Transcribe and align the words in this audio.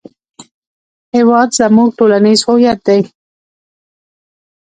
هېواد 1.15 1.49
زموږ 1.59 1.89
ټولنیز 1.97 2.39
هویت 2.47 2.79
دی 2.87 2.99